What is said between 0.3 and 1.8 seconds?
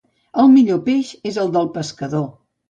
El millor peix és el del